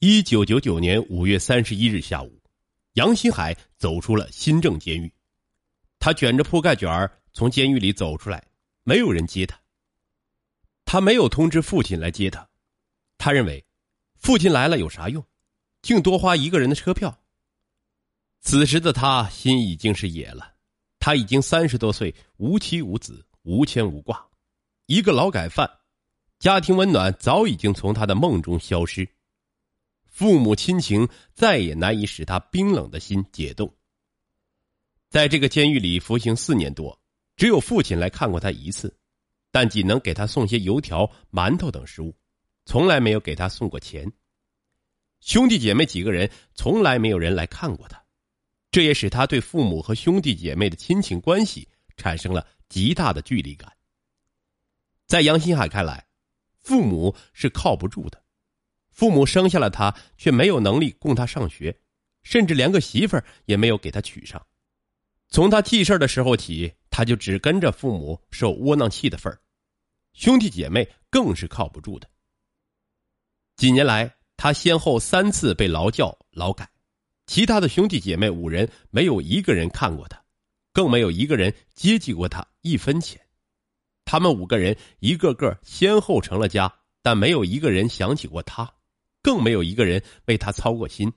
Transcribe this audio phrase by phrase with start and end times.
[0.00, 2.40] 一九九九年五月三十一日下午，
[2.92, 5.12] 杨新海走出了新郑监狱。
[5.98, 8.46] 他卷着铺盖卷儿从监狱里走出来，
[8.84, 9.58] 没有人接他。
[10.84, 12.48] 他没有通知父亲来接他，
[13.18, 13.66] 他认为，
[14.14, 15.24] 父亲来了有啥用，
[15.82, 17.18] 竟多花一个人的车票。
[18.40, 20.54] 此时的他心已经是野了，
[21.00, 24.24] 他已经三十多岁，无妻无子，无牵无挂，
[24.86, 25.68] 一个劳改犯，
[26.38, 29.04] 家庭温暖早已经从他的梦中消失。
[30.18, 33.72] 父母亲情再也难以使他冰冷的心解冻。
[35.08, 37.00] 在这个监狱里服刑四年多，
[37.36, 38.92] 只有父亲来看过他一次，
[39.52, 42.12] 但仅能给他送些油条、馒头等食物，
[42.64, 44.10] 从来没有给他送过钱。
[45.20, 48.04] 兄弟姐妹几个人，从来没有人来看过他，
[48.72, 53.72] 这也使他对父母和兄弟姐妹的亲情关系产生了极大的距离感。
[55.06, 56.08] 在杨新海看来，
[56.60, 58.20] 父母是靠不住的。
[58.98, 61.72] 父母生下了他，却没有能力供他上学，
[62.24, 64.44] 甚至连个媳妇儿也没有给他娶上。
[65.28, 69.38] 从他记事的时候起，他就只跟着父母受窝囊气的份儿，
[70.14, 72.10] 兄弟姐妹更是靠不住的。
[73.54, 76.68] 几年来，他先后三次被劳教、劳改，
[77.28, 80.20] 其他的兄弟姐妹五人没有一个人看过他，
[80.72, 83.20] 更没有一个人接济过他一分钱。
[84.04, 88.68] 他们五个人一个个先后成了家，但没有一个人想起过他。
[89.22, 91.12] 更没有一个人为他操过心。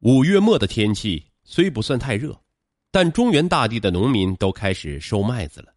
[0.00, 2.42] 五月末的天气虽不算太热，
[2.90, 5.72] 但中原大地的农民都开始收麦子了。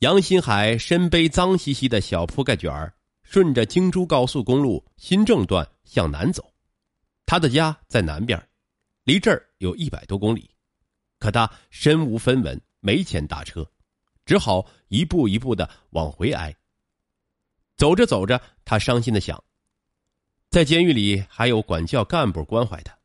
[0.00, 6.52] 杨新海身背脏兮兮的小铺盖卷儿，顺着京珠高速公路新郑段向南走。
[7.26, 8.40] 他的家在南边，
[9.04, 10.50] 离这儿有一百多公里，
[11.18, 13.68] 可他身无分文，没钱打车，
[14.24, 16.54] 只好一步一步的往回挨。
[17.78, 19.42] 走着走着，他伤心的想：
[20.50, 22.98] 在监狱里还有管教干部关怀他，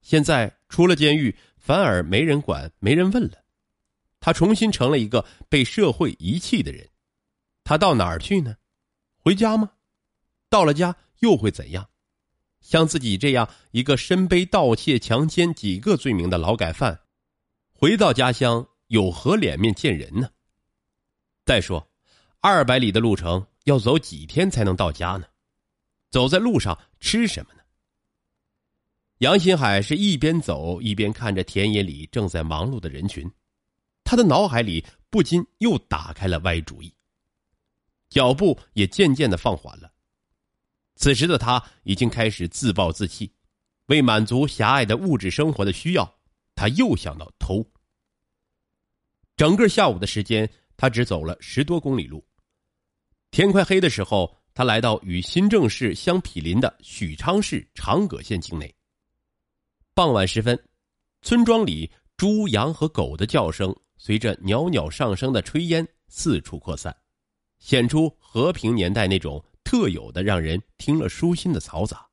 [0.00, 3.44] 现在出了监狱，反而没人管、没人问了。
[4.20, 6.88] 他重新成了一个被社会遗弃的人。
[7.64, 8.56] 他到哪儿去呢？
[9.18, 9.72] 回家吗？
[10.48, 11.90] 到了家又会怎样？
[12.62, 16.98] 像自己这样一个身背盗窃、强奸几个罪名的劳改犯，
[17.74, 20.30] 回到家乡有何脸面见人呢？
[21.44, 21.90] 再说，
[22.40, 23.46] 二百里的路程。
[23.64, 25.26] 要走几天才能到家呢？
[26.10, 27.60] 走在路上吃什么呢？
[29.18, 33.30] 杨新海是一边走一边看着田野里正在忙碌的人群，
[34.04, 36.92] 他的脑海里不禁又打开了歪主意，
[38.10, 39.90] 脚步也渐渐的放缓了。
[40.96, 43.32] 此时的他已经开始自暴自弃，
[43.86, 46.18] 为满足狭隘的物质生活的需要，
[46.54, 47.64] 他又想到偷。
[49.36, 52.24] 整个下午的时间，他只走了十多公里路。
[53.34, 58.72] 天快黑的时候，他来到与新郑市相毗邻的许昌市长葛县境内。
[59.92, 60.56] 傍晚时分，
[61.20, 66.96] 村庄里猪、羊和狗的叫声随着袅袅上升的炊烟四处扩散，
[67.58, 72.06] 显出和平年代那种特有的让人听了舒心的嘈杂。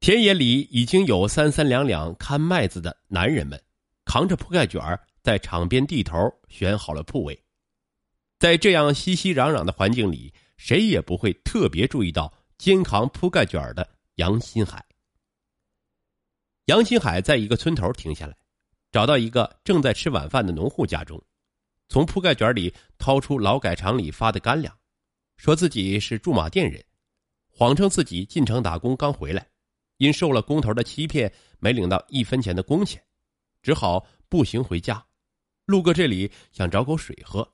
[0.00, 3.56] 田野里已经有三三两两看麦子的男人们，
[4.04, 4.82] 扛着铺盖卷
[5.22, 6.16] 在场边地头
[6.48, 7.40] 选好了铺位。
[8.38, 14.84] 在这样熙熙攘攘的环境里，谁也不会特别注意到肩扛铺盖卷的杨新海。
[16.66, 18.36] 杨新海在一个村头停下来，
[18.92, 21.20] 找到一个正在吃晚饭的农户家中，
[21.88, 24.72] 从铺盖卷里掏出劳改场里发的干粮，
[25.36, 26.84] 说自己是驻马店人，
[27.50, 29.48] 谎称自己进城打工刚回来，
[29.96, 33.02] 因受了工头的欺骗，没领到一分钱的工钱，
[33.62, 35.04] 只好步行回家，
[35.64, 37.52] 路过这里想找口水喝。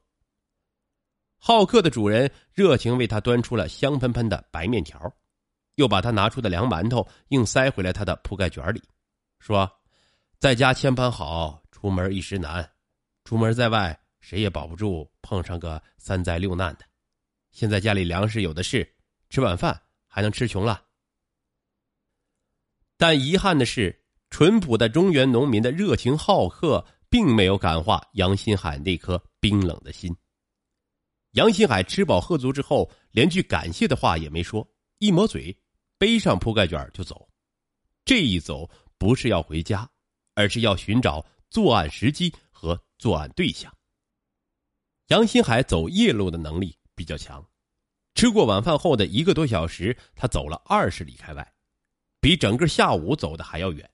[1.46, 4.98] 好客的主人热情为他端出了香喷喷的白面条，
[5.74, 8.82] 又把他拿出的凉馒头硬塞回来他的铺盖卷里，
[9.40, 9.70] 说
[10.40, 12.66] ：“在家千般好，出门一时难。
[13.24, 16.86] 出门在外，谁也保不住碰上个三灾六难的。
[17.50, 18.90] 现在家里粮食有的是，
[19.28, 20.82] 吃晚饭还能吃穷了。”
[22.96, 30.16] 但遗憾的是，淳朴的中原农民的热情好客，并没有感化杨新海那颗冰冷的心。
[31.34, 34.66] 杨新海吃饱喝足之后，连句感谢的话也没说，
[34.98, 35.56] 一抹嘴，
[35.98, 37.28] 背上铺盖卷就走。
[38.04, 39.88] 这一走不是要回家，
[40.34, 43.72] 而是要寻找作案时机和作案对象。
[45.08, 47.44] 杨新海走夜路的能力比较强，
[48.14, 51.52] 吃过晚饭后的一个多小时，他走了二十里开外，
[52.20, 53.90] 比整个下午走的还要远。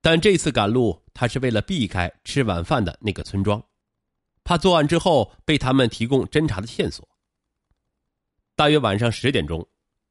[0.00, 3.64] 但这次赶路，他是为了避开吃晚饭的那个村庄。
[4.48, 7.06] 怕作案之后被他们提供侦查的线索。
[8.56, 9.68] 大约晚上十点钟，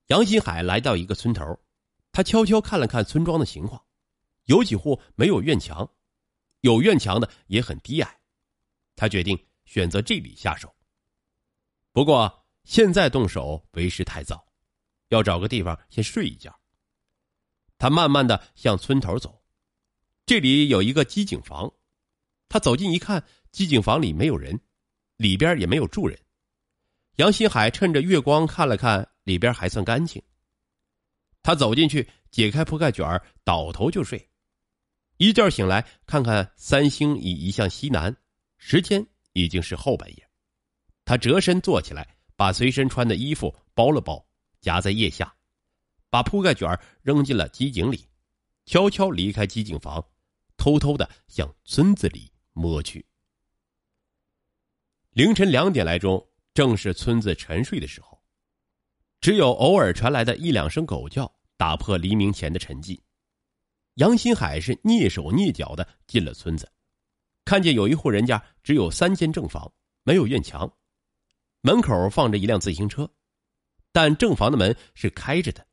[0.09, 1.59] 杨新海来到一个村头，
[2.11, 3.83] 他悄悄看了看村庄的情况，
[4.43, 5.91] 有几户没有院墙，
[6.61, 8.19] 有院墙的也很低矮。
[8.95, 9.35] 他决定
[9.65, 10.71] 选择这里下手。
[11.91, 14.45] 不过现在动手为时太早，
[15.07, 16.55] 要找个地方先睡一觉。
[17.79, 19.41] 他慢慢的向村头走，
[20.27, 21.73] 这里有一个机井房。
[22.49, 24.59] 他走近一看，机井房里没有人，
[25.17, 26.19] 里边也没有住人。
[27.17, 29.07] 杨新海趁着月光看了看。
[29.27, 30.23] 里边还算干净。
[31.43, 33.05] 他走进去，解开铺盖卷
[33.43, 34.29] 倒头就睡。
[35.17, 38.15] 一觉醒来，看看三星已移向西南，
[38.57, 40.29] 时间已经是后半夜。
[41.03, 44.25] 他折身坐起来，把随身穿的衣服包了包，
[44.61, 45.35] 夹在腋下，
[46.09, 48.07] 把铺盖卷扔进了机井里，
[48.65, 50.01] 悄悄离开机井房，
[50.55, 53.05] 偷偷的向村子里摸去。
[55.17, 56.23] 凌晨两点来钟，
[56.53, 58.21] 正是村子沉睡的时候。
[59.19, 63.01] 只有偶尔传来的一两声狗叫，打破黎明前的沉寂。
[63.95, 66.71] 杨新海是蹑手蹑脚的进了村子，
[67.45, 69.73] 看见有一户人家只有三间正房，
[70.03, 70.71] 没有院墙，
[71.61, 73.11] 门口放着一辆自行车，
[73.91, 75.65] 但正房的门是开着的。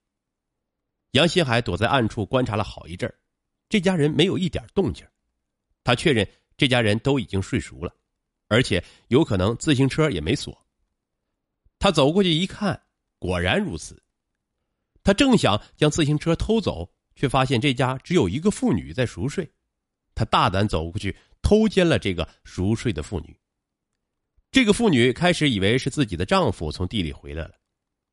[1.11, 3.15] 杨新海躲在暗处观察了好一阵
[3.69, 5.07] 这家人没有一点动静，
[5.85, 6.27] 他确认
[6.57, 7.95] 这家人都已经睡熟了，
[8.49, 10.67] 而且有可能自行车也没锁。
[11.79, 12.83] 他走过去一看。
[13.21, 14.03] 果然如此，
[15.03, 19.51] 他正想将自行车偷走，却发现这家只有一个妇女在熟睡。
[20.15, 23.35] 他大胆走过去，偷奸了这个熟睡的妇女。
[24.51, 27.55] 这个妇女开始以为是自己的丈夫从地里回来了，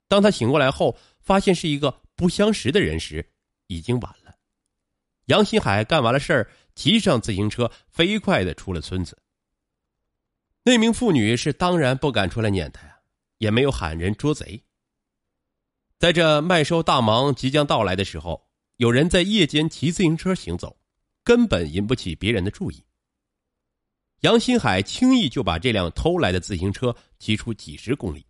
[0.07, 3.33] 当她醒过来后，发现是一个不相识的人时，
[3.67, 4.33] 已经晚了。
[5.25, 9.20] 杨新海干完了事儿，骑上自行车，飞快的出了村子。
[10.63, 12.99] 那名妇女是当然不敢出来撵他呀，
[13.39, 14.63] 也没有喊人捉贼。
[15.97, 18.47] 在这麦收大忙即将到来的时候，
[18.77, 20.77] 有人在夜间骑自行车行走，
[21.23, 22.83] 根本引不起别人的注意。
[24.19, 28.23] 杨新海轻易就把这辆偷来的自行车骑出几十公里。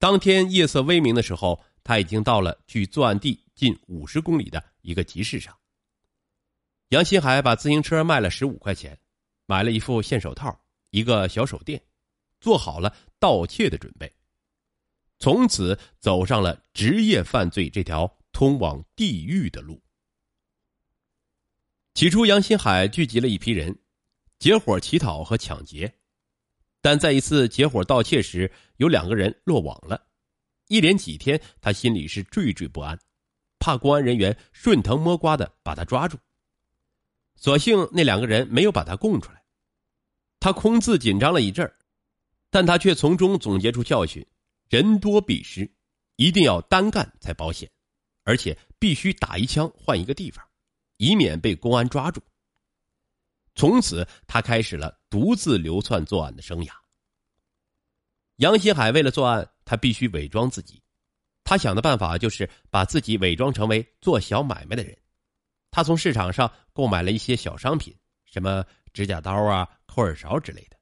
[0.00, 5.56] 当天夜色微明的时候，他已经到了距作案地近五十公里的一个集市上。
[6.88, 8.98] 杨新海把自行车卖了十五块钱，
[9.46, 10.61] 买了一副线手套，
[10.92, 11.82] 一个小手电，
[12.40, 14.14] 做好了盗窃的准备。
[15.18, 19.82] 从此走上了职业犯罪这条通往地狱的路。
[21.94, 23.78] 起初，杨新海聚集了一批人，
[24.38, 25.94] 结伙乞讨和抢劫，
[26.80, 30.08] 但在一次结伙盗窃时，有两个人落网了。
[30.68, 32.98] 一连几天，他心里是惴惴不安，
[33.58, 36.18] 怕公安人员顺藤摸瓜的把他抓住。
[37.36, 39.41] 所幸那两个人没有把他供出来，
[40.42, 41.72] 他空自紧张了一阵
[42.50, 44.26] 但他却从中总结出教训。
[44.68, 45.70] 人多必失，
[46.16, 47.70] 一定要单干才保险，
[48.24, 50.44] 而且必须打一枪换一个地方，
[50.96, 52.20] 以免被公安抓住。
[53.54, 56.72] 从此，他开始了独自流窜作案的生涯。
[58.36, 60.82] 杨新海为了作案，他必须伪装自己。
[61.44, 64.98] 他想的办法就是把自己伪装成为做小买卖的人。
[65.70, 70.76] 他从市场上购买了一些小商品，什么指甲刀啊、抠耳勺之类的。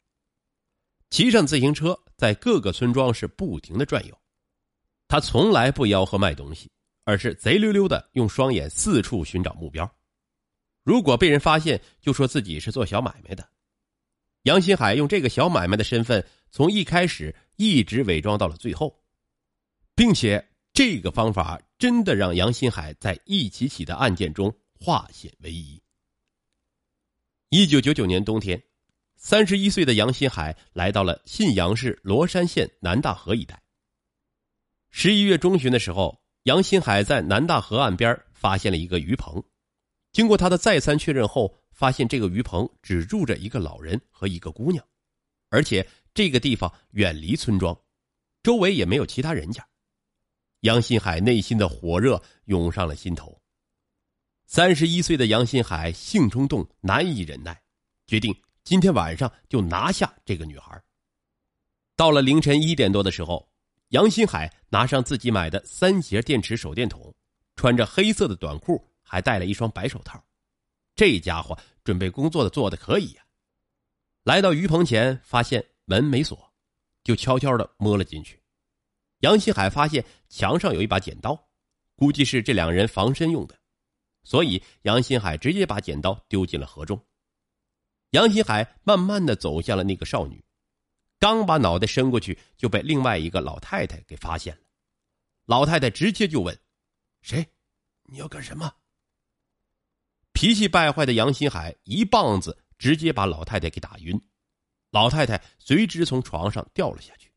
[1.11, 4.17] 骑上自行车，在各个村庄是不停的转悠。
[5.09, 6.71] 他从来不吆喝卖东西，
[7.05, 9.91] 而是贼溜溜的用双眼四处寻找目标。
[10.85, 13.49] 如果被人发现，就说自己是做小买卖的。
[14.45, 19.03] 杨新海用这个小买卖的身份，从一开始一直伪装到了最后，
[19.95, 25.83] 并且这个方法真的让杨新海在一起起的案件中化险为夷。
[27.53, 28.63] 一九九九年冬天。
[29.17, 33.61] 三十一岁的杨新海来到了信阳市罗山县南大河一带。
[34.91, 39.43] 十一月中旬的时候，杨新海在南大河岸边发现了一个鱼棚。
[40.13, 44.87] 经过他的再三确认后，发现这个鱼棚只住着一个老人和一个姑娘，
[45.49, 47.77] 而且这个地方远离村庄，
[48.45, 49.67] 周围也没有其他人家。
[50.61, 53.37] 杨新海内心的火热涌上了心头。
[54.53, 57.63] 三十一岁的杨新海性冲动，难以忍耐，
[58.09, 58.35] 决定。
[58.65, 60.77] 今天晚上就拿下这个女孩。
[61.95, 63.49] 到了凌晨一点多的时候，
[63.91, 67.15] 杨新海拿上自己买的三节电池手电筒，
[67.55, 70.21] 穿着黑色的短裤，还戴了一双白手套。
[70.97, 73.23] 这家伙准备工作的做的可以呀。
[74.25, 76.53] 来到鱼棚前，发现门没锁，
[77.05, 78.43] 就悄悄的摸了进去。
[79.21, 81.41] 杨新海发现墙上有一把剪刀，
[81.95, 83.57] 估计是这两人防身用的，
[84.23, 87.03] 所以杨新海直接把剪刀丢进了河中。
[88.11, 90.45] 杨新海慢慢的走向了那个少女，
[91.19, 94.63] 刚把脑袋伸过去，就被另外一个老太太给发现了。
[95.47, 96.57] 老太太直接就问
[97.23, 97.47] ：“谁？
[98.05, 98.73] 你要干什么？”
[100.33, 104.21] 脾气败坏的杨新海一棒子直接把老太太给打晕，
[104.91, 107.31] 老太太随之从床上掉了下去。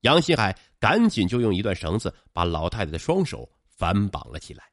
[0.00, 4.71] 杨新海赶紧就用一段绳子把老太太的双手反绑了起来。